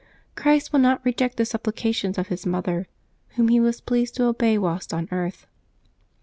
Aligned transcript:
Christ 0.33 0.73
will 0.73 0.79
not 0.79 1.05
reject 1.05 1.37
the 1.37 1.45
supplications 1.45 2.17
of 2.17 2.29
His 2.29 2.43
mother, 2.43 2.87
whom 3.35 3.49
He 3.49 3.59
was 3.59 3.81
pleased 3.81 4.15
to 4.15 4.23
obey 4.25 4.57
whilst 4.57 4.95
on 4.95 5.07
earth. 5.11 5.45